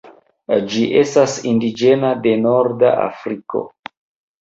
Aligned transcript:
Ĝi 0.71 0.85
estas 1.01 1.37
indiĝena 1.51 2.11
de 2.25 2.35
norda 2.49 2.93
Afriko. 3.07 3.67